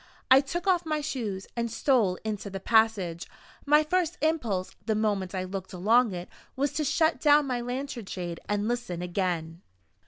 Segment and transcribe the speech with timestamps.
[0.31, 3.27] I took off my shoes, and stole into the passage.
[3.67, 8.07] My first impulse, the moment I looked along it, was to shut down my lantern
[8.07, 9.61] shade, and listen again.